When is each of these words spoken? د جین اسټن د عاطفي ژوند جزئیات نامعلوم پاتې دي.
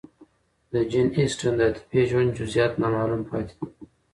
د 0.71 0.73
جین 0.91 1.07
اسټن 1.21 1.53
د 1.57 1.61
عاطفي 1.67 2.01
ژوند 2.09 2.35
جزئیات 2.39 2.73
نامعلوم 2.81 3.21
پاتې 3.29 3.53
دي. 3.59 3.65